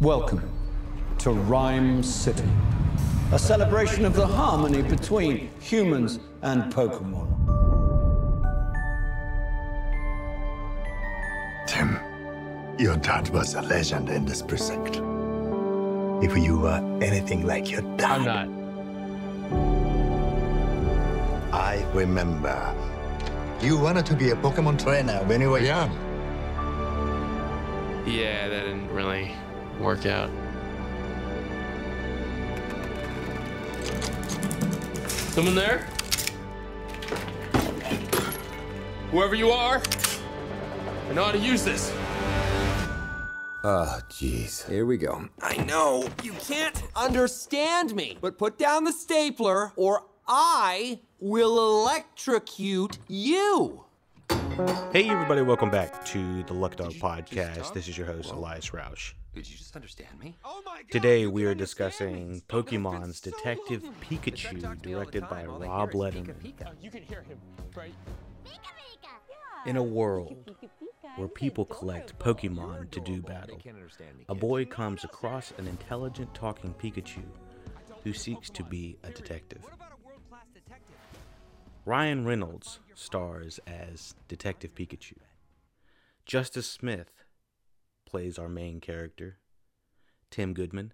[0.00, 0.50] Welcome
[1.18, 2.42] to Ryme City,
[3.30, 7.28] a celebration of the harmony between humans and Pokemon.
[11.68, 11.96] Tim,
[12.76, 14.96] your dad was a legend in this precinct.
[16.24, 21.54] If you were anything like your dad, I'm not.
[21.54, 22.74] I remember.
[23.62, 25.92] You wanted to be a Pokemon trainer when you were young.
[28.04, 29.32] Yeah, that didn't really
[29.80, 30.30] work out.
[35.08, 35.86] Someone there?
[39.10, 39.82] Whoever you are,
[41.08, 41.92] I know how to use this.
[43.66, 44.68] Oh, jeez.
[44.68, 45.28] Here we go.
[45.40, 52.98] I know you can't understand me, but put down the stapler or I will electrocute
[53.08, 53.84] you.
[54.92, 57.72] Hey, everybody, welcome back to the Luck Dog Podcast.
[57.72, 59.14] This is your host, Elias Roush.
[59.34, 60.36] Did you just understand me?
[60.92, 66.36] Today, we are discussing Pokemon's Detective Pikachu, directed by Rob Letterman.
[66.80, 67.38] You can hear him,
[67.74, 67.92] right?
[69.66, 70.54] In a world
[71.16, 73.60] where people collect Pokemon to do battle,
[74.28, 77.24] a boy comes across an intelligent talking Pikachu
[78.04, 79.62] who seeks to be a detective.
[81.84, 85.16] Ryan Reynolds stars as Detective Pikachu.
[86.24, 87.23] Justice Smith
[88.14, 89.38] plays our main character,
[90.30, 90.92] Tim Goodman.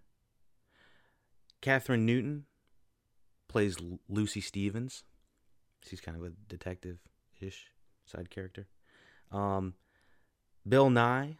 [1.61, 2.47] Kathryn Newton
[3.47, 3.77] plays
[4.09, 5.05] Lucy Stevens.
[5.87, 6.97] She's kind of a detective
[7.39, 7.73] ish
[8.07, 8.69] side character.
[9.31, 9.75] Um,
[10.67, 11.37] Bill Nighy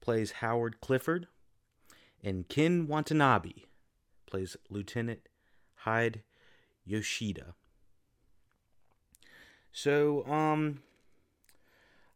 [0.00, 1.26] plays Howard Clifford.
[2.24, 3.64] And Ken Watanabe
[4.24, 5.28] plays Lieutenant
[5.74, 6.22] Hyde
[6.86, 7.54] Yoshida.
[9.72, 10.80] So, um,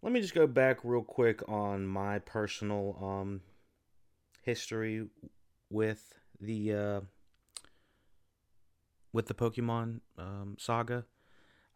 [0.03, 3.41] let me just go back real quick on my personal um
[4.43, 5.07] history
[5.71, 7.01] with the uh
[9.13, 11.05] with the Pokemon um, saga.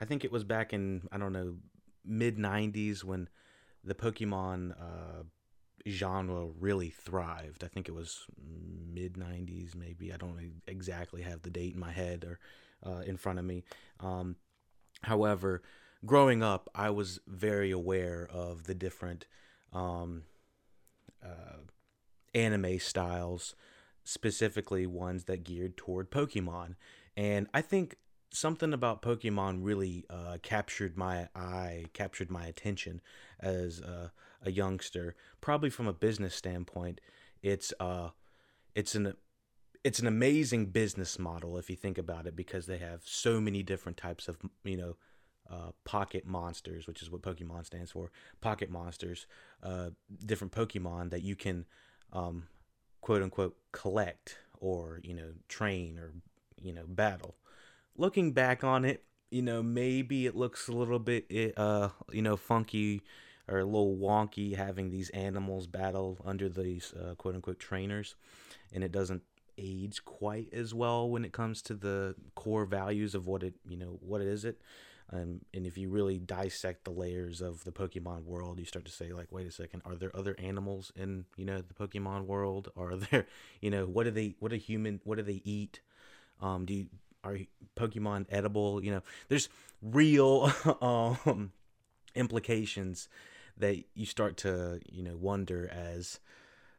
[0.00, 1.56] I think it was back in I don't know
[2.04, 3.28] mid '90s when
[3.84, 5.22] the Pokemon uh,
[5.88, 7.62] genre really thrived.
[7.62, 10.12] I think it was mid '90s, maybe.
[10.12, 12.38] I don't exactly have the date in my head or
[12.84, 13.64] uh, in front of me.
[14.00, 14.36] Um,
[15.02, 15.62] However,
[16.06, 19.26] growing up, I was very aware of the different
[19.72, 20.22] um,
[21.24, 21.58] uh,
[22.34, 23.54] anime styles,
[24.04, 26.76] specifically ones that geared toward Pokemon.
[27.16, 27.96] And I think
[28.30, 33.00] something about Pokemon really uh, captured my eye, captured my attention
[33.40, 34.08] as uh,
[34.42, 35.14] a youngster.
[35.40, 37.00] Probably from a business standpoint,
[37.42, 38.10] it's uh,
[38.74, 39.14] it's an
[39.84, 43.62] it's an amazing business model if you think about it because they have so many
[43.62, 44.96] different types of you know
[45.50, 48.10] uh, pocket monsters which is what pokemon stands for.
[48.40, 49.26] Pocket monsters
[49.62, 49.90] uh,
[50.24, 51.66] different pokemon that you can
[52.12, 52.48] um,
[53.00, 56.12] quote unquote collect or you know train or
[56.60, 57.36] you know battle.
[57.96, 62.36] Looking back on it you know maybe it looks a little bit uh you know
[62.36, 63.02] funky
[63.48, 68.14] or a little wonky having these animals battle under these uh, quote unquote trainers
[68.72, 69.22] and it doesn't
[69.58, 73.76] age quite as well when it comes to the core values of what it you
[73.76, 74.60] know what is it
[75.12, 78.90] um, and if you really dissect the layers of the pokemon world you start to
[78.90, 82.70] say like wait a second are there other animals in you know the pokemon world?
[82.76, 83.26] Are there
[83.60, 85.80] you know what do they what do human what do they eat?
[86.40, 86.86] Um do you
[87.24, 87.38] are
[87.76, 88.82] pokemon edible?
[88.82, 89.48] You know there's
[89.80, 91.52] real um
[92.14, 93.08] implications
[93.58, 96.20] that you start to you know wonder as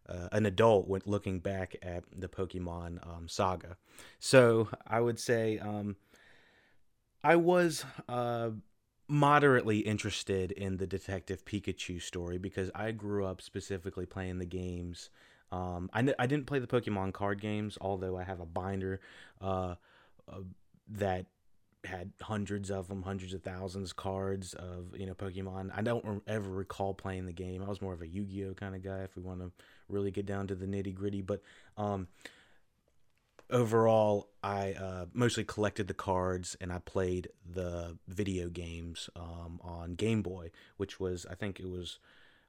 [0.09, 3.77] uh, an adult when looking back at the Pokemon um, saga.
[4.19, 5.97] So I would say um,
[7.27, 8.51] I was uh,
[9.09, 15.09] moderately interested in the Detective Pikachu story because I grew up specifically playing the games.
[15.51, 19.01] Um, I, didn't play the Pokemon card games, although I have a binder
[19.41, 19.75] uh,
[20.31, 20.39] uh,
[20.87, 21.25] that
[21.83, 25.69] had hundreds of them, hundreds of thousands cards of you know Pokemon.
[25.75, 27.61] I don't ever recall playing the game.
[27.61, 29.51] I was more of a Yu-Gi-Oh kind of guy, if we want to
[29.89, 31.21] really get down to the nitty gritty.
[31.21, 31.41] But
[31.75, 32.07] um,
[33.49, 39.95] overall, I uh, mostly collected the cards and I played the video games um, on
[39.95, 41.99] Game Boy, which was I think it was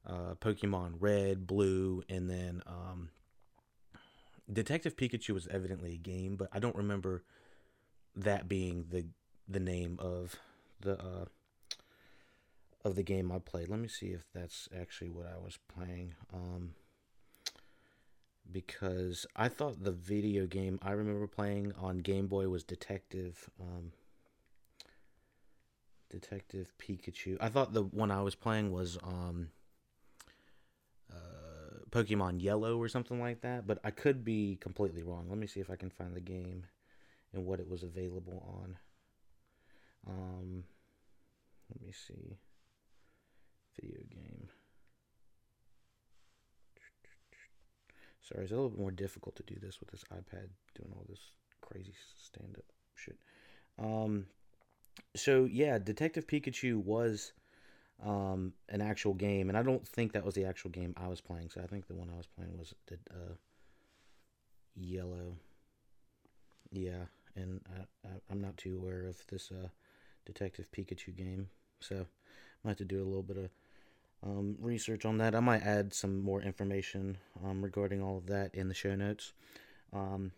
[0.07, 3.11] uh, Pokemon Red, Blue, and then um,
[4.51, 7.25] Detective Pikachu was evidently a game, but I don't remember
[8.17, 9.07] that being the
[9.49, 10.37] the name of
[10.81, 11.25] the uh,
[12.85, 13.69] of the game I played.
[13.69, 16.15] Let me see if that's actually what I was playing.
[16.33, 16.75] Um,
[18.51, 23.93] because I thought the video game I remember playing on Game Boy was Detective um,
[26.11, 27.37] Detective Pikachu.
[27.41, 29.49] I thought the one I was playing was um,
[31.13, 35.27] uh, Pokemon Yellow or something like that, but I could be completely wrong.
[35.29, 36.65] Let me see if I can find the game
[37.33, 38.79] and what it was available on.
[40.07, 40.65] Um,
[41.71, 42.39] let me see.
[43.79, 44.49] Video game.
[48.29, 51.07] Sorry, it's a little bit more difficult to do this with this iPad doing all
[51.09, 51.33] this
[51.63, 52.65] crazy stand up
[52.95, 53.17] shit.
[53.79, 54.27] Um,
[55.17, 57.33] so yeah, Detective Pikachu was
[58.05, 61.21] um, an actual game, and I don't think that was the actual game I was
[61.23, 61.51] playing.
[61.51, 63.35] So I think the one I was playing was the uh,
[64.77, 65.37] yellow.
[66.71, 69.69] Yeah, and I, I, I'm not too aware of this uh,
[70.27, 71.49] Detective Pikachu game,
[71.81, 72.05] so I
[72.63, 73.51] might have to do a little bit of
[74.23, 75.35] um, research on that.
[75.35, 79.33] I might add some more information um, regarding all of that in the show notes.
[79.93, 80.33] Um,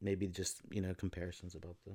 [0.00, 1.92] maybe just you know comparisons about the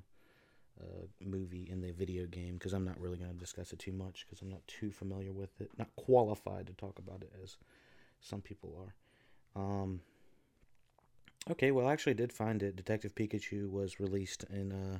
[0.81, 3.93] uh, movie and the video game because I'm not really going to discuss it too
[3.93, 7.57] much because I'm not too familiar with it, not qualified to talk about it as
[8.19, 8.75] some people
[9.55, 9.61] are.
[9.61, 10.01] Um,
[11.49, 12.75] okay, well, I actually did find it.
[12.75, 14.99] Detective Pikachu was released in uh,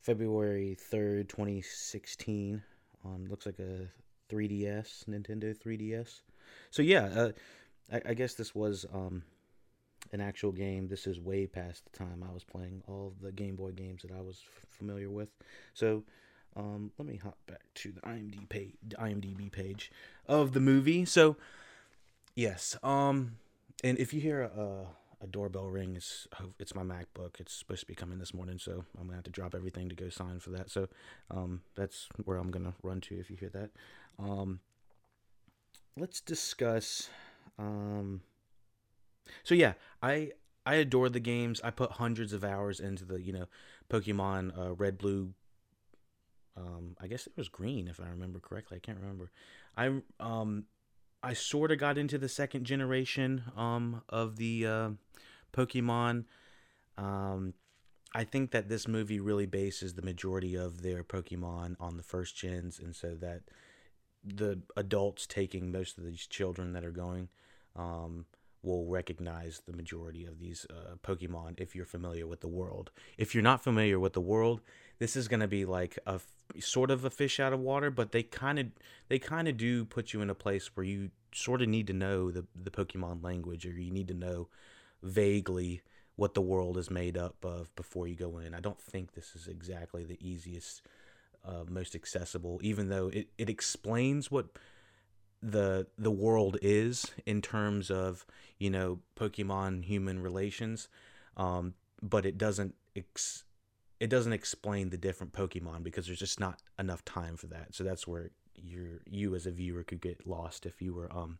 [0.00, 2.62] February 3rd, 2016
[3.04, 3.88] on looks like a
[4.28, 6.22] 3DS, Nintendo 3DS.
[6.70, 7.32] So yeah, uh,
[7.92, 9.22] I, I, guess this was um,
[10.12, 10.88] an actual game.
[10.88, 14.12] This is way past the time I was playing all the Game Boy games that
[14.12, 15.28] I was f- familiar with.
[15.74, 16.04] So
[16.56, 19.90] um, let me hop back to the IMDb page, IMDb page
[20.26, 21.04] of the movie.
[21.04, 21.36] So
[22.34, 23.36] yes, um,
[23.84, 24.86] and if you hear a, a
[25.26, 26.28] doorbell ring, it's
[26.58, 27.40] it's my MacBook.
[27.40, 29.94] It's supposed to be coming this morning, so I'm gonna have to drop everything to
[29.94, 30.70] go sign for that.
[30.70, 30.88] So
[31.30, 33.70] um, that's where I'm gonna run to if you hear that.
[34.18, 34.60] Um,
[35.96, 37.10] let's discuss.
[37.58, 38.20] Um,
[39.42, 40.32] so yeah, I
[40.64, 41.60] I adore the games.
[41.64, 43.46] I put hundreds of hours into the you know
[43.90, 45.34] Pokemon uh, Red Blue.
[46.56, 48.76] Um, I guess it was green if I remember correctly.
[48.76, 49.30] I can't remember.
[49.76, 50.64] I um
[51.22, 54.90] I sort of got into the second generation um of the uh,
[55.52, 56.24] Pokemon.
[56.96, 57.54] Um,
[58.14, 62.36] I think that this movie really bases the majority of their Pokemon on the first
[62.36, 63.42] gens, and so that
[64.24, 67.28] the adults taking most of these children that are going
[67.76, 68.26] um,
[68.62, 72.90] will recognize the majority of these uh, Pokemon if you're familiar with the world.
[73.16, 74.60] If you're not familiar with the world,
[74.98, 76.20] this is going to be like a
[76.58, 78.66] sort of a fish out of water, but they kind of
[79.08, 81.92] they kind of do put you in a place where you sort of need to
[81.92, 84.48] know the the Pokemon language or you need to know
[85.02, 85.82] vaguely
[86.16, 88.52] what the world is made up of before you go in.
[88.54, 90.82] I don't think this is exactly the easiest
[91.44, 94.46] uh, most accessible, even though it, it explains what
[95.40, 98.26] the the world is in terms of
[98.58, 100.88] you know Pokemon human relations,
[101.36, 102.74] um, but it doesn't
[104.00, 107.74] it doesn't explain the different Pokemon because there's just not enough time for that.
[107.74, 111.38] So that's where you you as a viewer could get lost if you were um,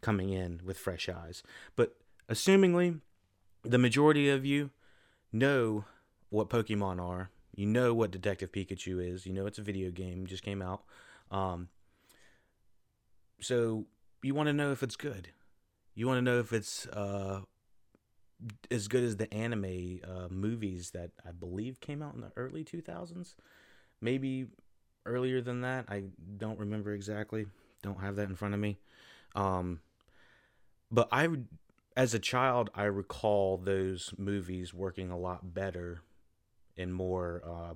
[0.00, 1.42] coming in with fresh eyes.
[1.74, 1.96] But
[2.28, 3.00] assumingly,
[3.62, 4.70] the majority of you
[5.32, 5.84] know
[6.30, 9.26] what Pokemon are you know what Detective Pikachu is.
[9.26, 10.84] You know it's a video game, just came out.
[11.30, 11.68] Um,
[13.40, 13.86] so
[14.22, 15.28] you want to know if it's good.
[15.94, 17.40] You want to know if it's uh,
[18.70, 22.64] as good as the anime uh, movies that I believe came out in the early
[22.64, 23.34] 2000s.
[24.00, 24.46] Maybe
[25.06, 25.86] earlier than that.
[25.88, 26.04] I
[26.36, 27.46] don't remember exactly.
[27.82, 28.78] Don't have that in front of me.
[29.34, 29.80] Um,
[30.90, 31.28] but I,
[31.96, 36.02] as a child, I recall those movies working a lot better
[36.76, 37.74] and more uh,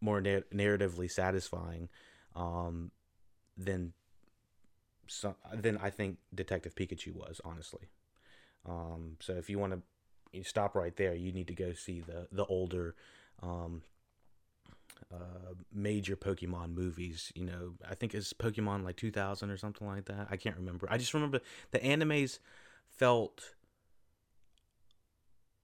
[0.00, 1.88] more na- narratively satisfying
[2.34, 2.90] um,
[3.56, 3.92] than
[5.06, 7.88] so, than I think Detective Pikachu was, honestly.
[8.68, 9.82] Um, so if you want
[10.32, 12.94] to stop right there, you need to go see the the older
[13.42, 13.82] um,
[15.12, 17.32] uh, major Pokemon movies.
[17.34, 20.28] You know, I think it's Pokemon like 2000 or something like that.
[20.30, 20.86] I can't remember.
[20.90, 21.40] I just remember
[21.70, 22.38] the animes
[22.88, 23.54] felt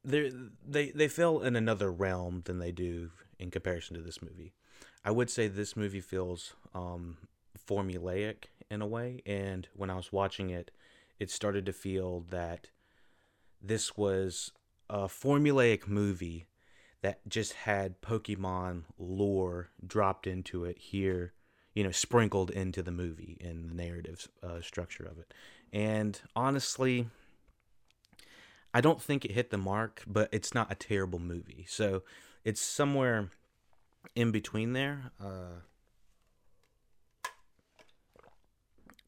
[0.05, 0.33] they
[0.67, 4.53] they they feel in another realm than they do in comparison to this movie.
[5.05, 7.19] I would say this movie feels um,
[7.69, 10.71] formulaic in a way, and when I was watching it,
[11.21, 12.69] it started to feel that
[13.63, 14.53] this was
[14.89, 16.47] a formulaic movie
[17.03, 21.33] that just had Pokemon lore dropped into it here,
[21.75, 25.33] you know, sprinkled into the movie and the narrative uh, structure of it.
[25.73, 27.09] And honestly,
[28.73, 31.67] I don't think it hit the mark, but it's not a terrible movie.
[31.69, 32.03] So
[32.45, 33.31] it's somewhere
[34.15, 35.11] in between there.
[35.23, 35.61] Uh,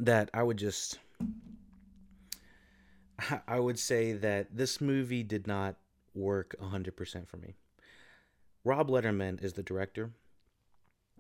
[0.01, 0.99] that I would just
[3.49, 5.77] I would say that this movie did not
[6.15, 7.55] work 100% for me.
[8.65, 10.11] Rob Letterman is the director.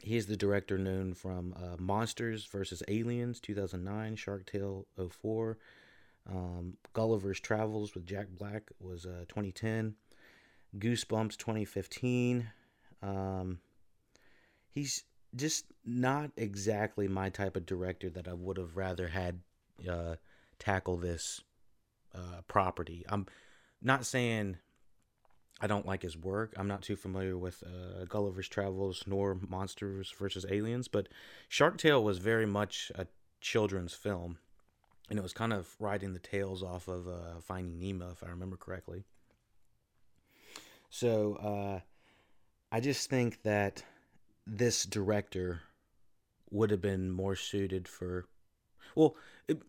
[0.02, 2.82] He is the director known from uh, Monsters vs.
[2.88, 5.58] Aliens 2009, Shark Tale 04,
[6.28, 9.94] Um, Gulliver's Travels with Jack Black was uh, 2010.
[10.78, 12.50] Goosebumps 2015.
[13.02, 13.60] Um,
[14.70, 19.40] he's just not exactly my type of director that I would have rather had
[19.88, 20.16] uh,
[20.58, 21.40] tackle this
[22.18, 23.04] uh, property.
[23.08, 23.26] I'm
[23.80, 24.56] not saying
[25.60, 26.54] I don't like his work.
[26.56, 31.08] I'm not too familiar with uh, Gulliver's Travels nor Monsters versus Aliens, but
[31.48, 33.06] Shark Tale was very much a
[33.40, 34.38] children's film,
[35.10, 38.28] and it was kind of riding the tails off of uh, Finding Nemo, if I
[38.28, 39.04] remember correctly.
[40.90, 41.80] So uh,
[42.70, 43.82] I just think that
[44.46, 45.60] this director
[46.50, 48.26] would have been more suited for
[48.94, 49.16] well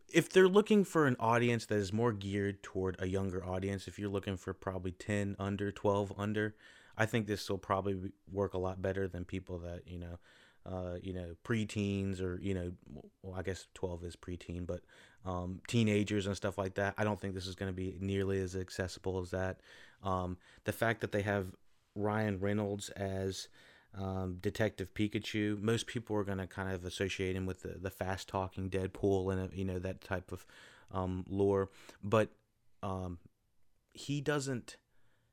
[0.10, 3.98] if they're looking for an audience that is more geared toward a younger audience if
[4.00, 6.56] you're looking for probably 10 under 12 under
[6.98, 10.20] i think this will probably work a lot better than people that you know
[10.66, 12.72] uh, you know preteens or you know
[13.24, 14.82] well i guess 12 is preteen but
[15.26, 16.94] um, teenagers and stuff like that.
[16.98, 19.60] I don't think this is going to be nearly as accessible as that.
[20.04, 21.48] Um, the fact that they have
[21.96, 23.50] ryan reynolds as
[23.98, 25.62] um, Detective Pikachu.
[25.62, 29.32] Most people are going to kind of associate him with the, the fast talking Deadpool
[29.32, 30.46] and, you know, that type of
[30.92, 31.70] um, lore.
[32.04, 32.30] But
[32.84, 33.18] um,
[33.94, 34.78] he doesn't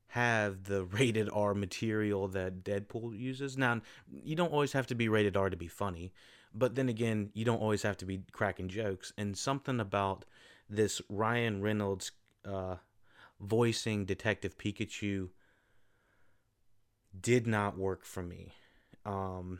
[0.07, 3.57] have the rated R material that Deadpool uses.
[3.57, 6.13] Now, you don't always have to be rated R to be funny,
[6.53, 9.13] but then again, you don't always have to be cracking jokes.
[9.17, 10.25] And something about
[10.69, 12.11] this Ryan Reynolds
[12.45, 12.75] uh,
[13.39, 15.29] voicing Detective Pikachu
[17.21, 18.53] did not work for me.
[19.05, 19.59] Um,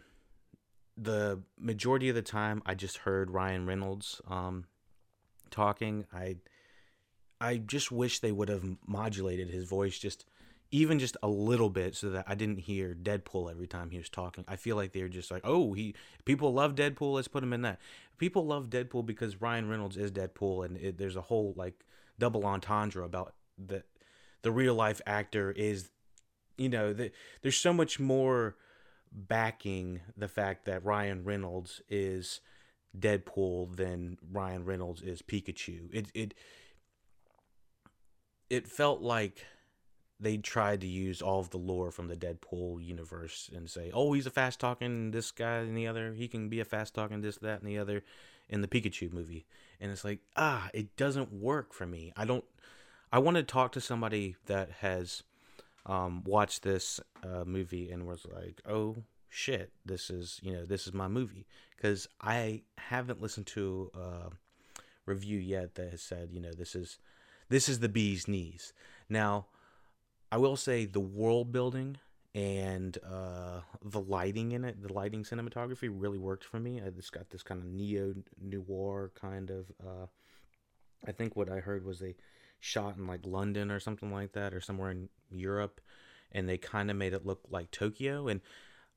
[0.98, 4.66] the majority of the time, I just heard Ryan Reynolds um,
[5.52, 6.06] talking.
[6.14, 6.38] I
[7.40, 10.26] I just wish they would have modulated his voice just
[10.72, 14.10] even just a little bit so that I didn't hear Deadpool every time he was
[14.10, 14.44] talking.
[14.48, 15.96] I feel like they're just like, oh, he
[16.26, 17.80] people love Deadpool, let's put him in that.
[18.18, 21.86] People love Deadpool because Ryan Reynolds is Deadpool, and it, there's a whole like
[22.20, 23.34] double entendre about
[23.68, 23.86] that
[24.42, 25.90] the real life actor is
[26.58, 27.12] you know, the,
[27.42, 28.56] there's so much more
[29.12, 32.42] backing the fact that Ryan Reynolds is
[32.98, 35.90] Deadpool than Ryan Reynolds is Pikachu.
[35.94, 36.34] It it
[38.50, 39.46] it felt like
[40.20, 44.14] they tried to use all of the lore from the Deadpool universe and say, "Oh,
[44.14, 46.14] he's a fast talking this guy and the other.
[46.14, 48.04] He can be a fast talking this, that, and the other."
[48.50, 49.46] In the Pikachu movie,
[49.78, 52.14] and it's like, ah, it doesn't work for me.
[52.16, 52.46] I don't.
[53.12, 55.24] I want to talk to somebody that has
[55.88, 58.98] um, watched this uh, movie and was like, oh
[59.30, 64.30] shit, this is you know this is my movie because I haven't listened to a
[65.06, 67.00] review yet that has said you know this is
[67.50, 68.74] this is the bee's knees.
[69.10, 69.48] Now,
[70.32, 71.98] I will say the world building
[72.36, 76.80] and uh, the lighting in it, the lighting cinematography really worked for me.
[76.80, 79.72] It's got this kind of neo noir kind of.
[79.82, 80.08] Uh,
[81.08, 82.16] I think what I heard was they
[82.60, 85.82] shot in like London or something like that, or somewhere in Europe,
[86.32, 88.28] and they kind of made it look like Tokyo.
[88.28, 88.42] And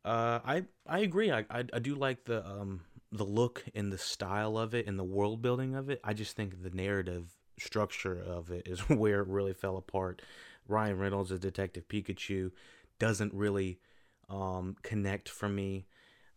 [0.05, 1.31] uh, I I agree.
[1.31, 4.99] I, I, I do like the um the look and the style of it and
[4.99, 6.01] the world building of it.
[6.05, 10.23] I just think the narrative structure of it is where it really fell apart.
[10.69, 12.53] Ryan Reynolds as Detective Pikachu
[12.99, 13.81] doesn't really
[14.29, 15.87] um, connect for me.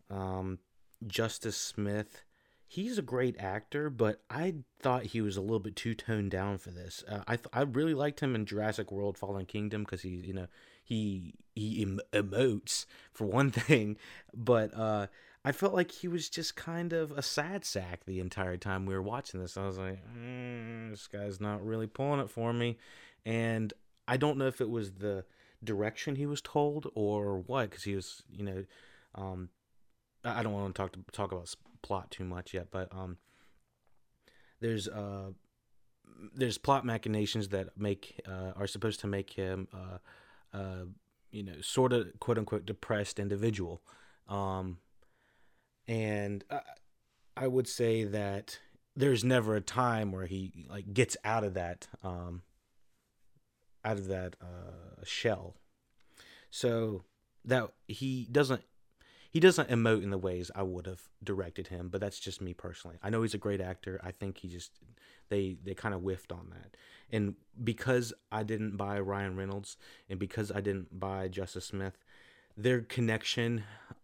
[0.09, 0.59] Um,
[1.05, 2.23] Justice Smith
[2.73, 6.57] he's a great actor, but I thought he was a little bit too toned down
[6.57, 7.03] for this.
[7.07, 10.33] Uh, I th- I really liked him in Jurassic World: Fallen Kingdom because he you
[10.33, 10.47] know
[10.83, 13.97] he he em- emotes for one thing,
[14.33, 15.07] but uh,
[15.45, 18.95] I felt like he was just kind of a sad sack the entire time we
[18.95, 19.55] were watching this.
[19.55, 22.77] I was like, mm, this guy's not really pulling it for me,
[23.23, 23.71] and
[24.07, 25.25] I don't know if it was the
[25.63, 28.65] direction he was told or what because he was you know.
[29.15, 29.49] Um,
[30.23, 33.17] I don't want to talk to talk about plot too much yet, but um,
[34.61, 35.31] there's uh,
[36.33, 40.85] there's plot machinations that make uh, are supposed to make him uh, uh,
[41.31, 43.81] you know sort of quote unquote depressed individual,
[44.27, 44.77] um,
[45.87, 46.61] and I,
[47.35, 48.59] I would say that
[48.95, 52.43] there's never a time where he like gets out of that um,
[53.83, 55.55] out of that uh, shell,
[56.49, 57.03] so
[57.43, 58.61] that he doesn't
[59.33, 62.53] he doesn't emote in the ways I would have directed him, but that's just me
[62.53, 62.97] personally.
[63.01, 63.99] I know he's a great actor.
[64.03, 64.73] I think he just
[65.29, 66.77] they they kind of whiffed on that.
[67.11, 69.75] And because I didn't buy Ryan Reynolds
[70.07, 71.97] and because I didn't buy Justice Smith,
[72.55, 73.63] their connection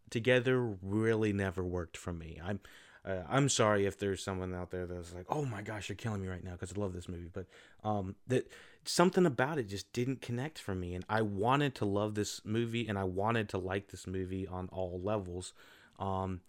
[0.09, 2.41] together really never worked for me.
[2.43, 2.59] I'm
[3.05, 6.24] uh, I'm sorry if there's someone out there that's like, "Oh my gosh, you're killing
[6.24, 7.45] me right now" because I love this movie, but
[7.83, 8.51] um, that
[8.86, 12.88] something about it just didn't connect for me, and I wanted to love this movie
[12.88, 15.53] and I wanted to like this movie on all levels,
[16.00, 16.41] um,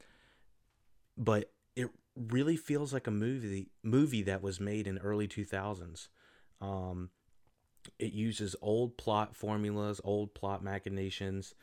[1.16, 6.08] but it really feels like a movie movie that was made in early 2000s.
[6.60, 7.10] Um,
[7.98, 11.54] it uses old plot formulas, old plot machinations.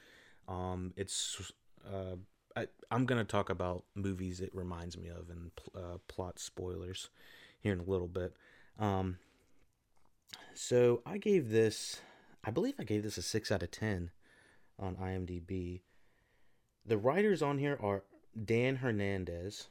[0.47, 1.51] Um, it's
[1.85, 2.15] uh,
[2.55, 7.09] I, I'm gonna talk about movies it reminds me of and uh, plot spoilers
[7.59, 8.33] here in a little bit.
[8.79, 9.17] Um,
[10.53, 12.01] so I gave this,
[12.43, 14.11] I believe I gave this a six out of ten
[14.79, 15.81] on IMDb.
[16.85, 18.03] The writers on here are
[18.45, 19.67] Dan Hernandez.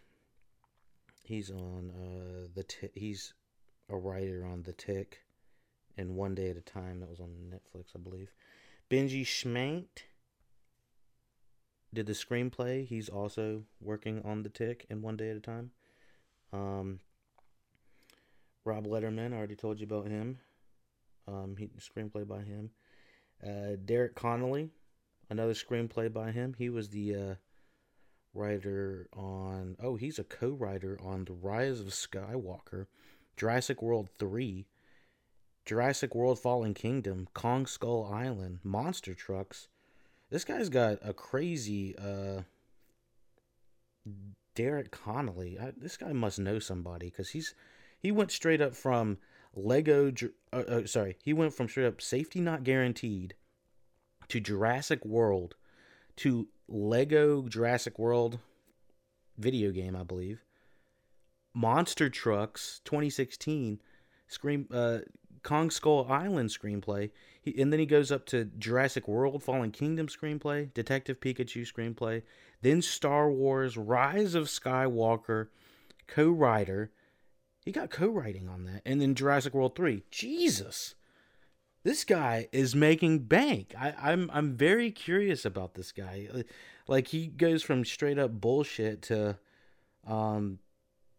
[1.22, 3.34] He's on uh, the t- he's
[3.88, 5.22] a writer on The Tick
[5.96, 7.00] and One Day at a Time.
[7.00, 8.32] That was on Netflix, I believe.
[8.90, 10.04] Benji Schmankt
[11.92, 12.86] did the screenplay.
[12.86, 15.70] He's also working on The Tick and One Day at a Time.
[16.52, 17.00] Um,
[18.64, 20.38] Rob Letterman, I already told you about him.
[21.28, 22.70] Um, he screenplay by him.
[23.44, 24.70] Uh, Derek Connolly,
[25.28, 26.54] another screenplay by him.
[26.56, 27.34] He was the uh,
[28.32, 29.76] writer on.
[29.82, 32.86] Oh, he's a co-writer on The Rise of Skywalker,
[33.36, 34.66] Jurassic World Three,
[35.64, 39.68] Jurassic World Fallen Kingdom, Kong Skull Island, Monster Trucks.
[40.30, 42.42] This guy's got a crazy uh
[44.54, 45.58] Derek Connolly.
[45.58, 47.54] I, this guy must know somebody cuz he's
[47.98, 49.18] he went straight up from
[49.56, 50.12] Lego
[50.52, 53.34] uh, uh, sorry, he went from straight up safety not guaranteed
[54.28, 55.56] to Jurassic World
[56.16, 58.38] to Lego Jurassic World
[59.38, 60.44] video game, I believe.
[61.54, 63.80] Monster Trucks 2016
[64.28, 64.98] Scream uh
[65.46, 67.12] Kong Skull Island screenplay.
[67.40, 72.22] He, and then he goes up to Jurassic World Fallen Kingdom screenplay, Detective Pikachu screenplay,
[72.62, 75.46] then Star Wars Rise of Skywalker
[76.08, 76.90] co-writer.
[77.66, 78.82] He got co-writing on that.
[78.86, 80.04] And then Jurassic World 3.
[80.12, 80.94] Jesus.
[81.82, 83.74] This guy is making bank.
[83.78, 86.28] I, I'm I'm very curious about this guy.
[86.88, 89.38] Like he goes from straight up bullshit to
[90.06, 90.60] um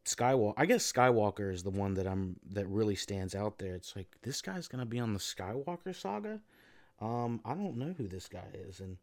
[0.06, 0.54] Skywalker.
[0.58, 3.76] I guess Skywalker is the one that I'm that really stands out there.
[3.76, 6.40] It's like this guy's gonna be on the Skywalker saga.
[7.00, 8.98] Um, I don't know who this guy is, and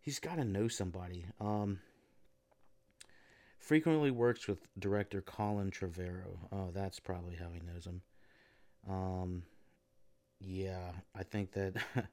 [0.00, 1.26] he's got to know somebody.
[1.40, 1.80] Um,
[3.64, 6.36] frequently works with director Colin Trevorrow.
[6.52, 8.02] Oh, that's probably how he knows him.
[8.88, 9.42] Um,
[10.38, 11.74] yeah, I think that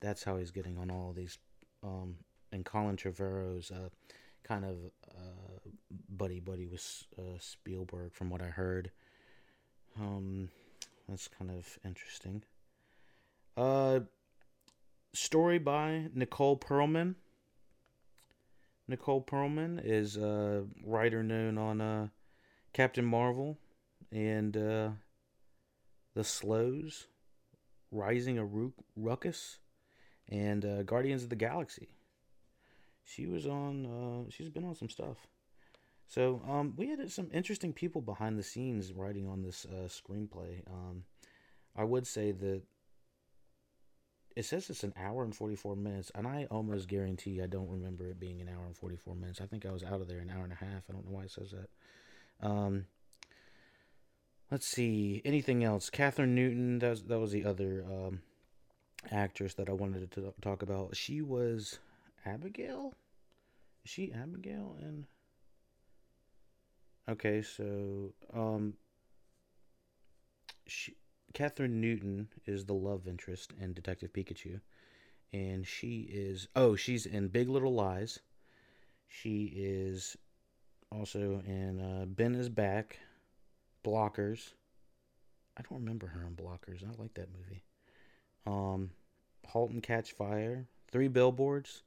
[0.00, 1.38] that's how he's getting on all these.
[1.82, 2.16] Um,
[2.52, 3.88] and Colin Trevorrow's uh,
[4.44, 4.76] kind of
[5.08, 5.70] uh,
[6.10, 8.90] buddy buddy with uh, Spielberg, from what I heard.
[9.98, 10.50] Um,
[11.08, 12.42] that's kind of interesting.
[13.56, 14.00] Uh,
[15.14, 17.14] story by Nicole Perlman.
[18.90, 22.08] Nicole Perlman is a writer known on uh,
[22.72, 23.56] Captain Marvel
[24.10, 24.90] and uh,
[26.14, 27.06] The Slows,
[27.92, 28.48] Rising a
[28.96, 29.58] Ruckus,
[30.28, 31.88] and uh, Guardians of the Galaxy.
[33.04, 35.28] She was on uh, she's been on some stuff.
[36.08, 40.66] So um, we had some interesting people behind the scenes writing on this uh, screenplay.
[40.66, 41.04] Um,
[41.76, 42.62] i would say that
[44.36, 48.06] it says it's an hour and 44 minutes and i almost guarantee i don't remember
[48.06, 49.40] it being an hour and 44 minutes.
[49.40, 50.84] I think i was out of there an hour and a half.
[50.88, 52.46] I don't know why it says that.
[52.46, 52.86] Um,
[54.50, 55.20] let's see.
[55.24, 55.90] Anything else?
[55.90, 58.20] Kathryn newton that was, that was the other um,
[59.10, 60.96] actress that i wanted to talk about.
[60.96, 61.78] She was
[62.24, 62.94] Abigail?
[63.84, 65.06] Is she Abigail and
[67.08, 68.74] Okay, so um
[70.66, 70.94] she
[71.34, 74.60] Kathryn Newton is the love interest in Detective Pikachu.
[75.32, 78.18] And she is oh, she's in Big Little Lies.
[79.08, 80.16] She is
[80.90, 82.98] also in uh, Ben is Back,
[83.84, 84.52] Blockers.
[85.56, 86.82] I don't remember her in Blockers.
[86.82, 87.62] I like that movie.
[88.46, 88.90] Um,
[89.46, 91.82] Halt and Catch Fire, Three Billboards,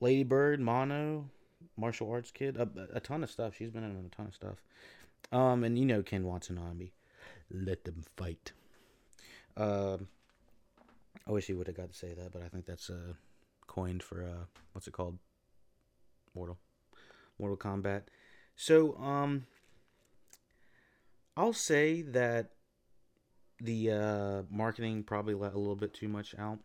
[0.00, 1.28] Lady Bird, Mono,
[1.76, 3.54] martial arts kid, a, a ton of stuff.
[3.56, 4.62] She's been in a ton of stuff.
[5.32, 6.90] Um, and you know Ken Watanabe.
[7.50, 8.52] Let them fight.
[9.56, 9.98] Uh,
[11.26, 13.14] I wish he would have got to say that, but I think that's uh,
[13.66, 15.18] coined for uh, what's it called?
[16.34, 16.58] Mortal,
[17.38, 18.02] Mortal Kombat.
[18.54, 19.46] So um,
[21.36, 22.50] I'll say that
[23.60, 26.58] the uh, marketing probably let a little bit too much out.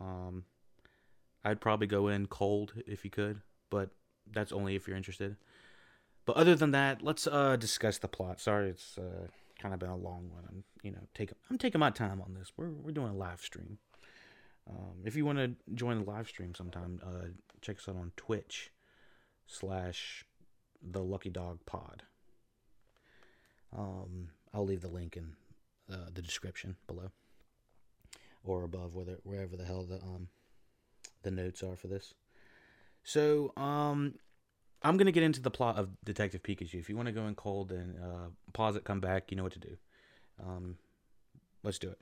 [0.00, 0.44] Um,
[1.44, 3.90] I'd probably go in cold if you could, but
[4.32, 5.36] that's only if you're interested.
[6.24, 8.40] But other than that, let's uh, discuss the plot.
[8.40, 9.26] Sorry, it's uh,
[9.62, 10.44] kind of been a long one.
[10.48, 12.52] I'm you know taking I'm taking my time on this.
[12.56, 13.78] We're we're doing a live stream.
[14.68, 17.28] Um, if you want to join the live stream sometime, uh,
[17.60, 18.70] check us out on Twitch
[19.46, 20.24] slash
[20.80, 22.04] the Lucky Dog Pod.
[23.76, 25.32] Um, I'll leave the link in
[25.92, 27.10] uh, the description below
[28.44, 30.28] or above, whether wherever the hell the um
[31.22, 32.14] the notes are for this.
[33.04, 34.14] So, um,
[34.84, 36.74] I'm gonna get into the plot of Detective Pikachu.
[36.74, 39.44] If you want to go in cold and uh, pause it, come back, you know
[39.44, 39.76] what to do.
[40.42, 40.76] Um,
[41.62, 41.98] let's do it.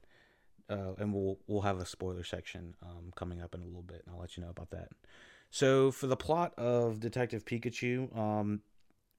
[0.69, 4.03] Uh, and we'll we'll have a spoiler section um, coming up in a little bit,
[4.07, 4.89] and I'll let you know about that.
[5.51, 8.61] So for the plot of Detective Pikachu, um,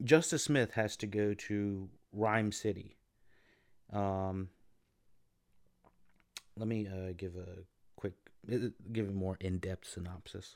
[0.03, 2.95] Justice Smith has to go to Ryme City.
[3.91, 4.49] Um,
[6.57, 7.63] let me uh, give a
[7.97, 8.13] quick,
[8.51, 10.55] uh, give a more in-depth synopsis.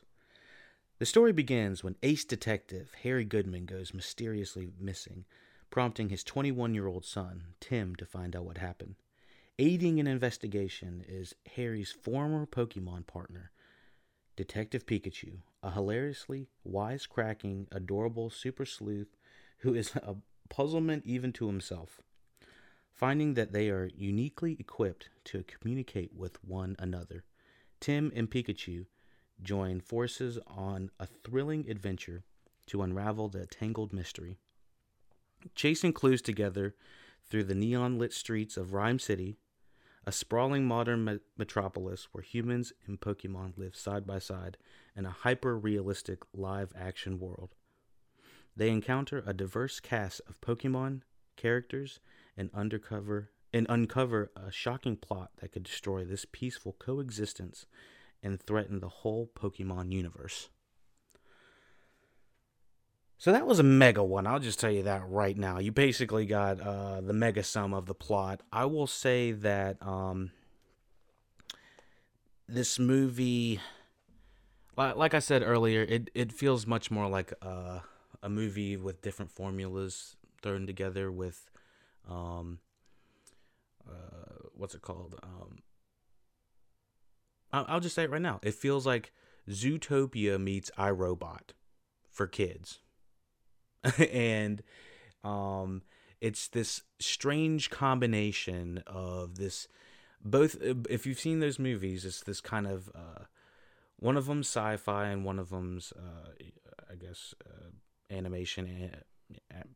[0.98, 5.26] The story begins when ace detective Harry Goodman goes mysteriously missing,
[5.70, 8.96] prompting his 21 year old son, Tim, to find out what happened.
[9.60, 13.52] Aiding an investigation is Harry's former Pokemon partner,
[14.38, 19.18] Detective Pikachu, a hilariously wisecracking, adorable super sleuth
[19.60, 20.16] who is a
[20.48, 22.00] puzzlement even to himself.
[22.94, 27.26] Finding that they are uniquely equipped to communicate with one another,
[27.82, 28.86] Tim and Pikachu
[29.42, 32.24] join forces on a thrilling adventure
[32.68, 34.38] to unravel the tangled mystery.
[35.54, 36.76] Chasing clues together
[37.30, 39.38] through the neon lit streets of Ryme City,
[40.06, 44.58] a sprawling modern me- metropolis where humans and Pokemon live side by side
[44.96, 47.56] in a hyper realistic live action world.
[48.56, 51.02] They encounter a diverse cast of Pokemon
[51.36, 52.00] characters
[52.38, 57.66] and undercover and uncover a shocking plot that could destroy this peaceful coexistence
[58.26, 60.50] and threaten the whole Pokemon universe.
[63.18, 64.28] So that was a mega one.
[64.28, 65.60] I'll just tell you that right now.
[65.60, 68.42] You basically got uh, the mega sum of the plot.
[68.52, 70.32] I will say that um,
[72.50, 73.62] this movie,
[74.76, 77.84] like, I said earlier, it, it feels much more like a,
[78.22, 81.50] a movie with different formulas thrown together with,
[82.10, 82.60] um,
[83.88, 85.16] uh, what's it called?
[85.24, 85.60] Um,
[87.64, 88.40] I'll just say it right now.
[88.44, 89.12] It feels like
[89.50, 91.52] Zootopia meets iRobot
[92.10, 92.80] for kids.
[94.12, 94.64] and
[95.24, 95.84] um,
[96.22, 99.68] it's this strange combination of this
[100.24, 100.58] both
[100.90, 103.26] if you've seen those movies it's this kind of uh,
[103.98, 106.32] one of them's sci-fi and one of them's uh,
[106.92, 107.70] i guess uh,
[108.14, 108.90] animation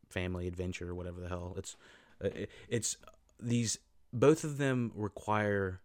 [0.10, 1.76] family adventure whatever the hell it's
[2.24, 2.30] uh,
[2.68, 2.98] it's
[3.40, 3.78] these
[4.12, 5.82] both of them require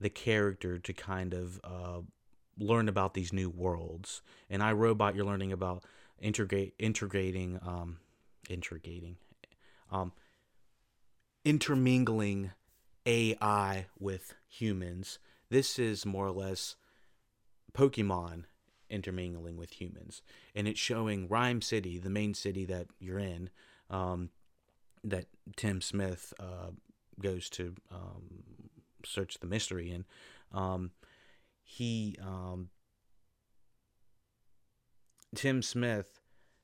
[0.00, 2.00] the character to kind of uh,
[2.58, 4.22] learn about these new worlds.
[4.48, 5.84] In iRobot, you're learning about
[6.20, 7.98] integrate integrating um,
[8.48, 9.16] integrating
[9.90, 10.12] um,
[11.44, 12.52] intermingling
[13.04, 15.18] AI with humans.
[15.48, 16.76] This is more or less
[17.72, 18.44] Pokemon
[18.88, 20.22] intermingling with humans,
[20.54, 23.50] and it's showing Ryme City, the main city that you're in,
[23.90, 24.30] um,
[25.04, 26.70] that Tim Smith uh,
[27.20, 28.44] goes to um,
[29.06, 30.04] search the mystery and
[30.52, 30.90] um,
[31.62, 32.70] he um,
[35.34, 36.20] Tim Smith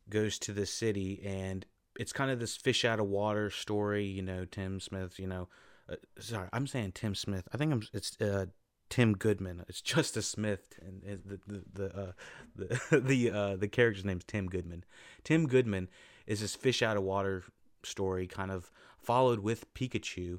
[0.08, 1.66] goes to the city and
[1.98, 4.44] it's kind of this fish out of water story, you know.
[4.44, 5.48] Tim Smith, you know,
[5.90, 7.46] uh, sorry, I'm saying Tim Smith.
[7.52, 8.46] I think I'm it's uh,
[8.88, 9.64] Tim Goodman.
[9.68, 12.12] It's Justice Smith, and the the the uh,
[12.56, 14.84] the the, uh, the character's name's Tim Goodman.
[15.24, 15.88] Tim Goodman
[16.26, 17.44] is this fish out of water
[17.84, 20.38] story, kind of followed with Pikachu,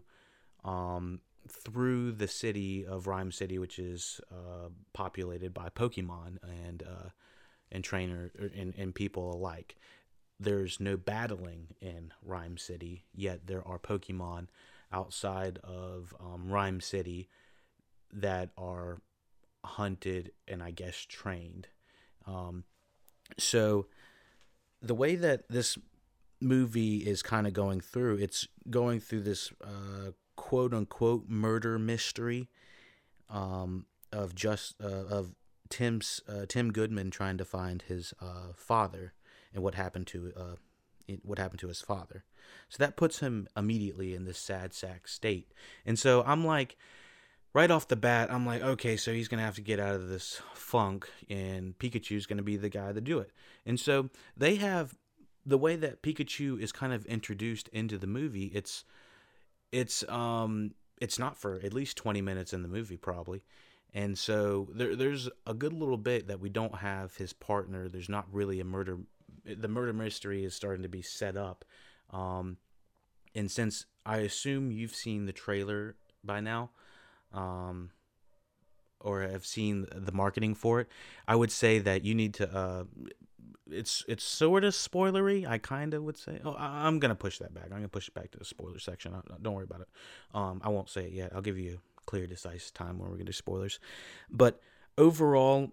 [0.63, 7.10] um, through the city of Ryme City, which is uh, populated by Pokemon and uh,
[7.71, 9.75] and trainer er, and, and people alike.
[10.39, 14.47] There's no battling in Ryme City, yet there are Pokemon
[14.91, 17.29] outside of um, Ryme City
[18.12, 19.01] that are
[19.65, 21.67] hunted and I guess trained.
[22.27, 22.63] Um,
[23.38, 23.88] so
[24.82, 25.77] the way that this
[26.41, 32.50] movie is kind of going through, it's going through this uh, quote unquote murder mystery
[33.30, 35.36] um, of just uh, of
[35.69, 39.13] Tim's uh, Tim Goodman trying to find his uh, father
[39.54, 42.24] and what happened to uh, what happened to his father.
[42.69, 45.52] So that puts him immediately in this sad sack state.
[45.86, 46.78] And so I'm like,
[47.54, 50.10] right off the bat, I'm like, okay, so he's gonna have to get out of
[50.10, 53.32] this funk, and Pikachu's gonna be the guy to do it.
[53.65, 54.96] And so they have
[55.46, 58.52] the way that Pikachu is kind of introduced into the movie.
[58.54, 58.86] It's
[59.73, 63.43] it's um it's not for at least 20 minutes in the movie probably.
[63.95, 67.88] And so there, there's a good little bit that we don't have his partner.
[67.89, 68.99] There's not really a murder
[69.45, 71.65] the murder mystery is starting to be set up.
[72.12, 72.57] Um
[73.36, 76.69] and since i assume you've seen the trailer by now
[77.33, 77.89] um
[78.99, 80.88] or have seen the marketing for it
[81.27, 82.83] i would say that you need to uh
[83.69, 85.47] it's it's sort of spoilery.
[85.47, 86.39] I kind of would say.
[86.43, 87.65] Oh, I, am gonna push that back.
[87.65, 89.13] I'm gonna push it back to the spoiler section.
[89.41, 89.88] Don't worry about it.
[90.34, 91.32] Um, I won't say it yet.
[91.34, 93.80] I'll give you clear, decisive time when we're gonna do spoilers.
[94.30, 94.60] But
[94.97, 95.71] overall,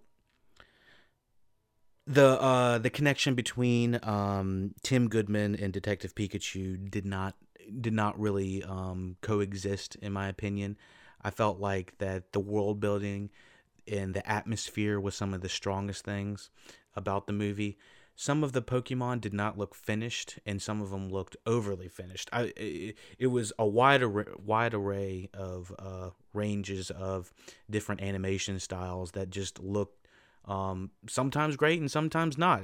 [2.07, 7.35] the uh the connection between um Tim Goodman and Detective Pikachu did not
[7.81, 10.77] did not really um coexist in my opinion.
[11.23, 13.31] I felt like that the world building
[13.87, 16.51] and the atmosphere was some of the strongest things
[16.95, 17.79] about the movie.
[18.17, 22.29] Some of the Pokemon did not look finished, and some of them looked overly finished.
[22.33, 27.33] I it, it was a wide array, wide array of uh, ranges of
[27.71, 30.07] different animation styles that just looked
[30.45, 32.63] um, sometimes great and sometimes not.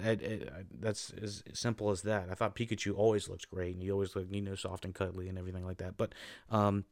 [0.80, 2.28] That's as simple as that.
[2.30, 5.28] I thought Pikachu always looks great, and he always looked you know soft and cuddly
[5.28, 5.96] and everything like that.
[5.96, 6.14] But
[6.50, 6.84] um,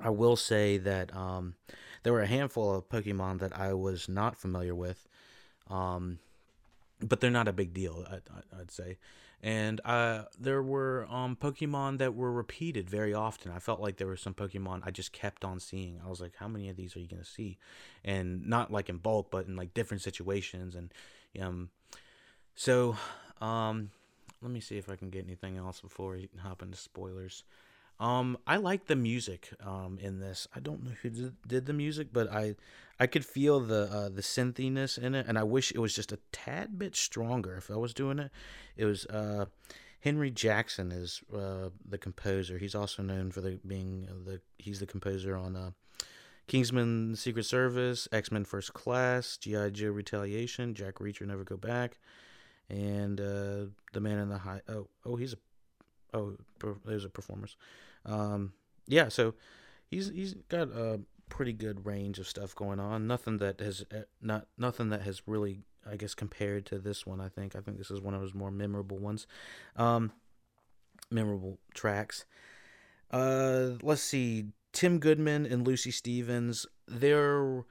[0.00, 1.54] I will say that um,
[2.02, 5.06] there were a handful of Pokemon that I was not familiar with,
[5.68, 6.18] um,
[7.02, 8.04] but they're not a big deal.
[8.10, 8.98] I, would say,
[9.42, 13.50] and uh, there were um, Pokemon that were repeated very often.
[13.50, 16.00] I felt like there were some Pokemon I just kept on seeing.
[16.04, 17.58] I was like, how many of these are you gonna see?
[18.04, 20.76] And not like in bulk, but in like different situations.
[20.76, 20.92] And
[21.40, 21.70] um,
[22.54, 22.96] so
[23.40, 23.90] um,
[24.40, 27.42] let me see if I can get anything else before we can hop into spoilers.
[27.98, 30.48] Um, I like the music um, in this.
[30.54, 32.56] I don't know who did the music, but I
[33.02, 36.12] I could feel the uh, the synthiness in it, and I wish it was just
[36.12, 37.56] a tad bit stronger.
[37.56, 38.30] If I was doing it,
[38.76, 39.46] it was uh,
[39.98, 42.58] Henry Jackman is uh, the composer.
[42.58, 45.70] He's also known for the being the he's the composer on uh,
[46.46, 51.98] Kingsman: Secret Service, X Men: First Class, GI Joe: Retaliation, Jack Reacher: Never Go Back,
[52.70, 54.60] and uh, the Man in the High.
[54.68, 56.36] Oh, oh, he's a oh,
[56.84, 57.56] there's a performers.
[58.06, 58.52] Um,
[58.86, 59.34] yeah, so
[59.90, 61.00] he's he's got a
[61.32, 63.06] pretty good range of stuff going on.
[63.06, 67.22] Nothing that has uh, not nothing that has really, I guess, compared to this one.
[67.22, 69.26] I think I think this is one of his more memorable ones,
[69.74, 70.12] um,
[71.10, 72.26] memorable tracks.
[73.10, 76.66] Uh, let's see, Tim Goodman and Lucy Stevens.
[76.86, 77.64] They're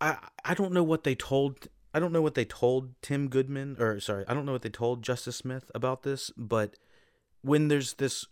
[0.00, 3.76] I I don't know what they told I don't know what they told Tim Goodman
[3.78, 6.78] or sorry, I don't know what they told Justice Smith about this, but
[7.42, 8.26] when there's this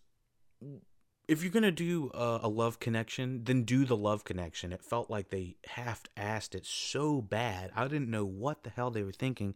[1.30, 4.72] if you're gonna do a, a, love connection, then do the love connection.
[4.72, 7.70] It felt like they half-assed it so bad.
[7.76, 9.54] I didn't know what the hell they were thinking.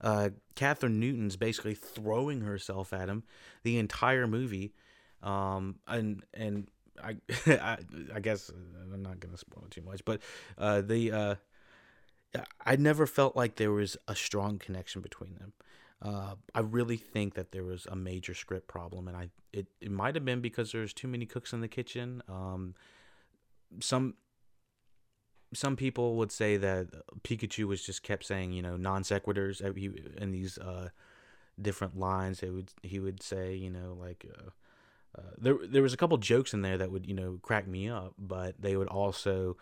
[0.00, 3.24] Uh, Kathryn Newton's basically throwing herself at him
[3.64, 4.72] the entire movie,
[5.20, 6.68] um, and and
[7.02, 7.78] I, I,
[8.14, 8.52] I guess
[8.92, 10.20] I'm not gonna spoil it too much, but
[10.56, 11.34] uh, the uh,
[12.64, 15.54] I never felt like there was a strong connection between them.
[16.06, 19.90] Uh, I really think that there was a major script problem, and I it, it
[19.90, 22.22] might have been because there's too many cooks in the kitchen.
[22.28, 22.74] Um,
[23.80, 24.14] some
[25.52, 26.88] some people would say that
[27.24, 29.60] Pikachu was just kept saying you know non sequiturs
[30.16, 30.90] in these uh,
[31.60, 32.42] different lines.
[32.42, 34.26] It would he would say you know like.
[34.38, 34.50] Uh,
[35.18, 37.88] uh, there, there was a couple jokes in there that would you know crack me
[37.88, 39.56] up, but they would also,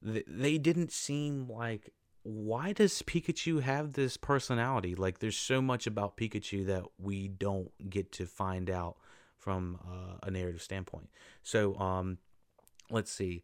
[0.00, 1.92] they didn't seem like
[2.24, 4.94] why does Pikachu have this personality?
[4.94, 8.96] Like, there's so much about Pikachu that we don't get to find out
[9.36, 11.10] from uh, a narrative standpoint.
[11.42, 12.16] So, um,
[12.90, 13.42] let's see.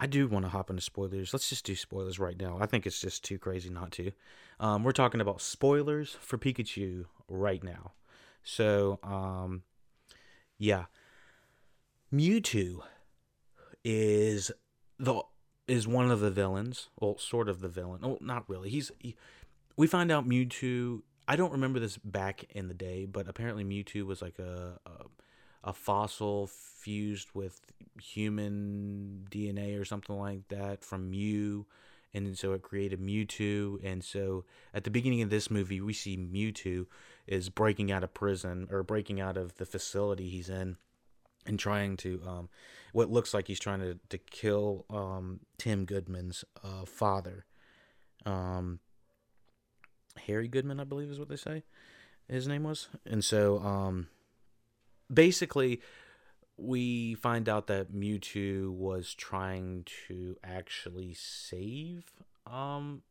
[0.00, 1.34] I do want to hop into spoilers.
[1.34, 2.56] Let's just do spoilers right now.
[2.60, 4.10] I think it's just too crazy not to.
[4.58, 7.92] Um, we're talking about spoilers for Pikachu right now.
[8.42, 9.64] So, um,
[10.58, 10.86] yeah.
[12.12, 12.80] Mewtwo
[13.84, 14.50] is
[14.98, 15.22] the
[15.66, 16.88] is one of the villains.
[16.98, 18.00] Well, sort of the villain.
[18.02, 18.70] Oh, not really.
[18.70, 18.90] He's.
[18.98, 19.16] He,
[19.76, 21.02] we find out Mewtwo.
[21.26, 25.70] I don't remember this back in the day, but apparently Mewtwo was like a, a,
[25.70, 27.60] a fossil fused with
[28.00, 31.66] human DNA or something like that from Mew,
[32.12, 33.78] and so it created Mewtwo.
[33.82, 36.86] And so at the beginning of this movie, we see Mewtwo
[37.26, 40.76] is breaking out of prison or breaking out of the facility he's in
[41.46, 42.48] and trying to um,
[42.92, 47.44] what looks like he's trying to, to kill um, Tim Goodman's uh, father.
[48.24, 48.80] Um,
[50.26, 51.64] Harry Goodman, I believe is what they say
[52.28, 52.88] his name was.
[53.06, 54.08] And so um,
[55.12, 55.80] basically,
[56.56, 62.04] we find out that Mewtwo was trying to actually save.
[62.46, 63.02] Um,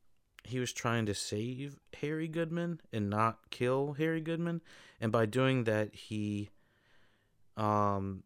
[0.44, 4.62] he was trying to save Harry Goodman and not kill Harry Goodman.
[5.00, 6.50] And by doing that, he
[7.58, 8.24] um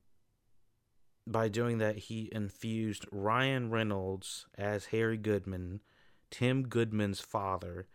[1.27, 5.81] by doing that, he infused Ryan Reynolds as Harry Goodman,
[6.31, 7.87] Tim Goodman's father,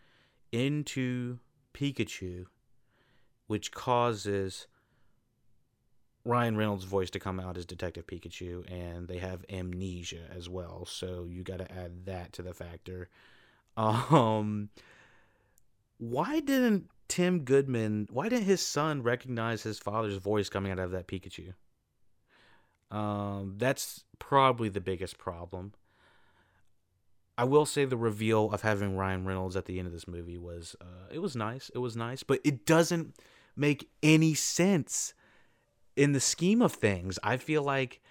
[0.51, 1.39] into
[1.73, 2.45] Pikachu,
[3.47, 4.67] which causes
[6.23, 10.85] Ryan Reynolds' voice to come out as Detective Pikachu, and they have amnesia as well.
[10.85, 13.09] So you got to add that to the factor.
[13.75, 14.69] Um,
[15.97, 18.07] why didn't Tim Goodman?
[18.11, 21.53] Why didn't his son recognize his father's voice coming out of that Pikachu?
[22.91, 25.73] Um, that's probably the biggest problem.
[27.37, 30.37] I will say the reveal of having Ryan Reynolds at the end of this movie
[30.37, 31.71] was uh, it was nice.
[31.73, 33.15] It was nice, but it doesn't
[33.55, 35.13] make any sense
[35.95, 37.17] in the scheme of things.
[37.23, 38.01] I feel like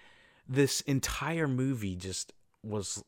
[0.47, 3.03] this entire movie just was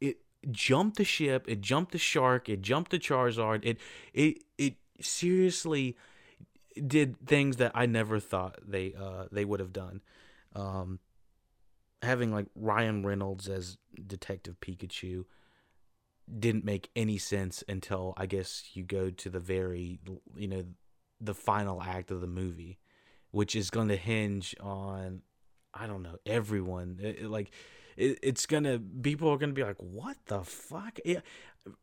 [0.00, 0.18] it
[0.50, 3.60] jumped the ship, it jumped the shark, it jumped the Charizard.
[3.64, 3.78] It
[4.12, 5.96] it it seriously
[6.86, 10.02] did things that I never thought they uh they would have done.
[10.54, 11.00] Um
[12.02, 15.24] having like Ryan Reynolds as Detective Pikachu
[16.38, 20.00] didn't make any sense until I guess you go to the very
[20.36, 20.64] you know
[21.20, 22.78] the final act of the movie,
[23.30, 25.22] which is going to hinge on
[25.72, 27.50] I don't know everyone it, it, like
[27.96, 31.20] it, it's gonna people are gonna be like what the fuck yeah.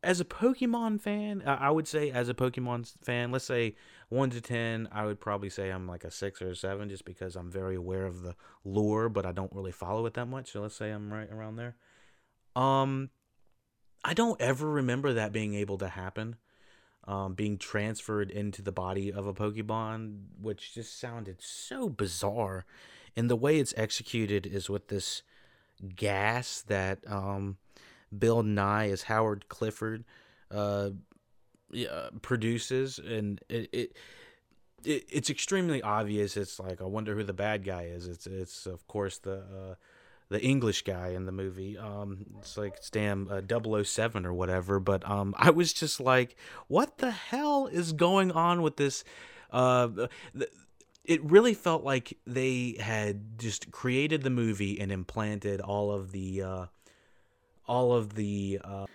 [0.02, 3.74] As a Pokemon fan I would say as a Pokemon fan let's say
[4.08, 7.04] one to ten I would probably say I'm like a six or a seven just
[7.04, 10.52] because I'm very aware of the lore but I don't really follow it that much
[10.52, 11.76] so let's say I'm right around there
[12.54, 13.10] um
[14.04, 16.36] I don't ever remember that being able to happen.
[17.04, 22.64] Um, being transferred into the body of a Pokemon, which just sounded so bizarre.
[23.16, 25.22] And the way it's executed is with this
[25.96, 27.56] gas that um,
[28.16, 30.04] Bill Nighy as Howard Clifford
[30.50, 30.90] uh,
[32.20, 33.96] produces, and it, it,
[34.84, 36.36] it, it's extremely obvious.
[36.36, 38.06] It's like I wonder who the bad guy is.
[38.06, 39.74] It's it's of course the uh,
[40.32, 41.78] the English guy in the movie.
[41.78, 43.42] Um, it's like it's damn uh,
[43.84, 44.80] 007 or whatever.
[44.80, 46.36] But um, I was just like,
[46.68, 49.04] what the hell is going on with this?
[49.50, 49.88] Uh,
[50.34, 50.50] th-
[51.04, 56.42] it really felt like they had just created the movie and implanted all of the
[56.42, 56.66] uh,
[57.72, 58.86] all of the uh,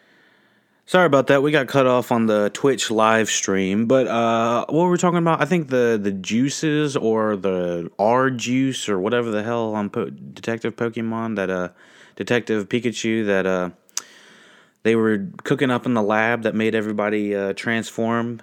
[0.86, 1.44] Sorry about that.
[1.44, 3.88] We got cut off on the Twitch live stream.
[3.88, 5.42] But uh, what were we talking about?
[5.42, 10.10] I think the the juices or the R juice or whatever the hell on po-
[10.10, 11.70] Detective Pokemon that uh
[12.16, 13.72] Detective Pikachu that uh
[14.84, 18.42] they were cooking up in the lab that made everybody uh, transform.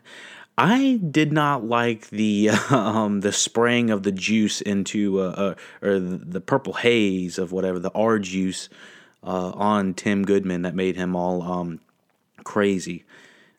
[0.58, 5.98] I did not like the um, the spraying of the juice into uh, uh, or
[5.98, 8.68] the purple haze of whatever the R juice
[9.24, 11.80] uh, on Tim Goodman that made him all um,
[12.44, 13.04] crazy.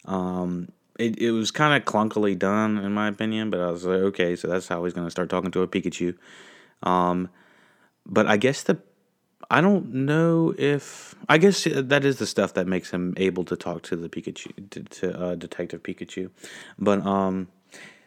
[0.06, 4.00] Um, it, it was kind of clunkily done in my opinion, but I was like,
[4.00, 6.16] okay, so that's how he's going to start talking to a Pikachu.
[6.84, 7.30] Um,
[8.06, 8.80] but I guess the
[9.50, 13.56] I don't know if I guess that is the stuff that makes him able to
[13.56, 16.30] talk to the Pikachu to, to uh, Detective Pikachu.
[16.80, 17.48] But um,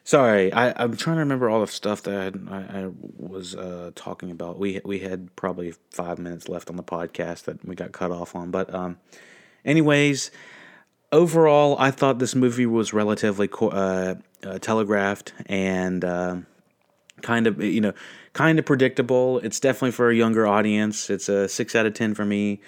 [0.08, 4.30] sorry, I I'm trying to remember all the stuff that I, I was uh, talking
[4.30, 4.58] about.
[4.58, 8.34] We we had probably five minutes left on the podcast that we got cut off
[8.34, 8.50] on.
[8.50, 8.98] But um,
[9.64, 10.30] anyways
[11.12, 16.36] overall, I thought this movie was relatively uh, uh, telegraphed and uh,
[17.22, 17.92] kind of you know
[18.32, 19.40] kind of predictable.
[19.40, 21.10] It's definitely for a younger audience.
[21.10, 22.60] It's a six out of ten for me.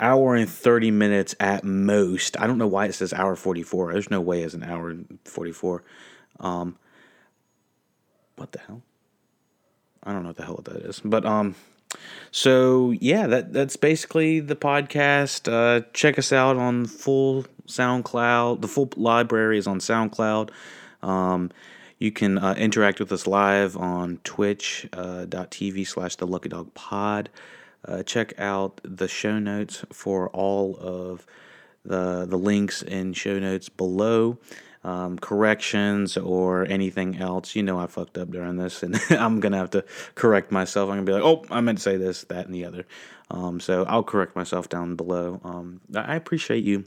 [0.00, 2.38] Hour and thirty minutes at most.
[2.40, 3.92] I don't know why it says hour forty four.
[3.92, 5.84] There's no way it's an hour and forty four.
[6.40, 6.76] Um,
[8.42, 8.82] what the hell?
[10.02, 11.54] I don't know what the hell that is, but um,
[12.32, 15.50] so yeah, that that's basically the podcast.
[15.50, 18.60] Uh, check us out on full SoundCloud.
[18.60, 20.50] The full library is on SoundCloud.
[21.02, 21.52] Um,
[22.00, 27.30] you can uh, interact with us live on twitch.tv uh, slash the lucky dog pod.
[27.84, 31.24] Uh, check out the show notes for all of
[31.84, 34.38] the the links and show notes below
[34.84, 39.58] um, corrections or anything else, you know I fucked up during this, and I'm gonna
[39.58, 40.90] have to correct myself.
[40.90, 42.84] I'm gonna be like, oh, I meant to say this, that, and the other.
[43.30, 45.40] Um, so I'll correct myself down below.
[45.44, 46.84] Um, I appreciate you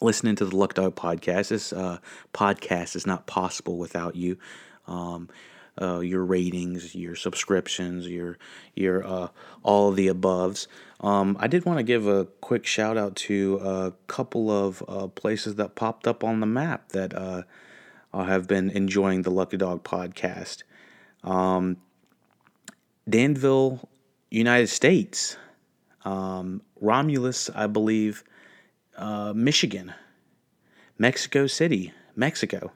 [0.00, 1.48] listening to the Luck Dog podcast.
[1.48, 1.98] This uh,
[2.32, 4.38] podcast is not possible without you.
[4.86, 5.28] Um,
[5.80, 8.38] uh, your ratings, your subscriptions, your
[8.74, 9.28] your uh,
[9.62, 10.66] all the aboves.
[11.00, 15.06] Um, I did want to give a quick shout out to a couple of uh,
[15.08, 17.42] places that popped up on the map that uh,
[18.12, 20.62] have been enjoying the Lucky Dog podcast.
[21.24, 21.78] Um,
[23.08, 23.88] Danville,
[24.30, 25.36] United States.
[26.04, 28.24] Um, Romulus, I believe,
[28.96, 29.92] uh, Michigan.
[30.98, 32.72] Mexico City, Mexico.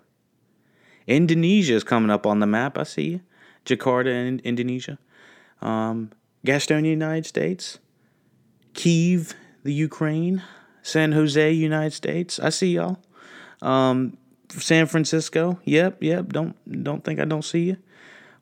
[1.06, 2.78] Indonesia is coming up on the map.
[2.78, 3.20] I see you.
[3.64, 4.98] Jakarta in Indonesia.
[5.60, 6.10] Um,
[6.46, 7.78] Gastonia, United States.
[8.74, 10.42] Kiev, the Ukraine.
[10.82, 12.38] San Jose, United States.
[12.38, 12.98] I see y'all.
[13.62, 14.18] Um,
[14.50, 15.58] San Francisco.
[15.64, 16.32] Yep, yep.
[16.32, 17.76] Don't don't think I don't see you.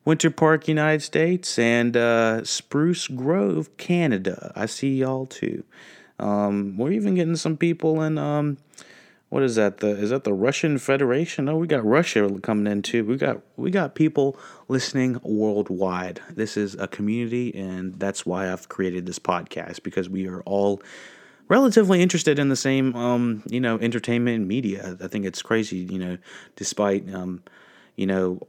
[0.05, 4.51] Winter Park, United States, and uh, Spruce Grove, Canada.
[4.55, 5.63] I see y'all too.
[6.19, 8.57] Um, we're even getting some people in um,
[9.33, 9.79] what is that?
[9.79, 11.49] The is that the Russian Federation?
[11.49, 13.03] Oh, we got Russia coming in too.
[13.03, 16.21] We got we got people listening worldwide.
[16.29, 20.83] This is a community, and that's why I've created this podcast because we are all
[21.47, 24.99] relatively interested in the same, um, you know, entertainment and media.
[25.03, 26.19] I think it's crazy, you know,
[26.55, 27.41] despite, um,
[27.95, 28.39] you know,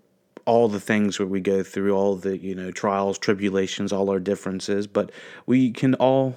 [0.44, 4.20] all the things where we go through, all the, you know, trials, tribulations, all our
[4.20, 5.10] differences, but
[5.46, 6.36] we can all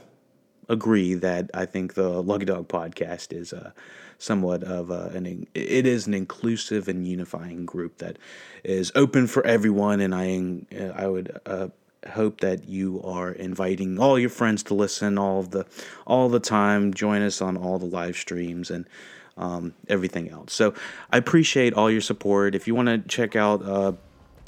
[0.70, 3.72] agree that I think the Lucky Dog podcast is uh,
[4.18, 8.18] somewhat of a, an it is an inclusive and unifying group that
[8.64, 11.40] is open for everyone, and I I would.
[11.46, 11.70] Uh,
[12.12, 15.66] hope that you are inviting all your friends to listen all the
[16.06, 18.88] all the time join us on all the live streams and
[19.36, 20.54] um, everything else.
[20.54, 20.74] So
[21.12, 22.56] i appreciate all your support.
[22.56, 23.94] If you want to check out uh,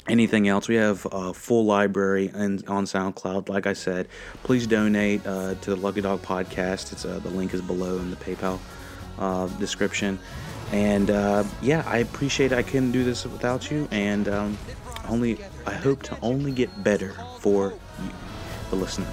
[0.08, 3.48] anything else we have a full library and on soundcloud.
[3.48, 4.08] Like i said
[4.42, 6.92] please donate uh, to the lucky dog podcast.
[6.92, 8.58] It's uh, the link is below in the paypal
[9.18, 10.18] uh, description
[10.72, 14.56] and uh, yeah i appreciate i couldn't do this without you and um,
[15.08, 18.10] only i hope to only get better for you
[18.70, 19.06] the listener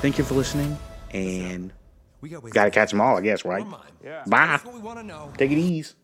[0.00, 0.76] thank you for listening
[1.12, 1.72] and
[2.20, 4.30] We got gotta catch them all i guess right Never mind.
[4.30, 5.32] bye what we know.
[5.36, 5.94] take it easy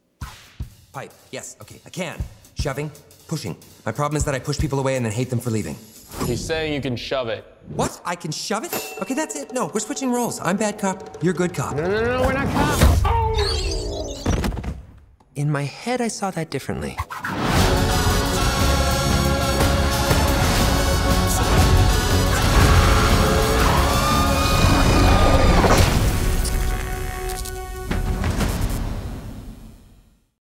[0.92, 1.10] Pipe.
[1.30, 1.56] Yes.
[1.62, 1.80] Okay.
[1.86, 2.22] I can.
[2.54, 2.90] Shoving.
[3.26, 3.56] Pushing.
[3.86, 5.74] My problem is that I push people away and then hate them for leaving.
[6.26, 7.46] He's saying you can shove it.
[7.74, 7.98] What?
[8.04, 8.74] I can shove it?
[9.00, 9.54] Okay, that's it.
[9.54, 10.38] No, we're switching roles.
[10.40, 11.22] I'm bad cop.
[11.24, 11.76] You're good cop.
[11.76, 13.01] No, no, no, we're not cops.
[15.34, 16.98] In my head, I saw that differently.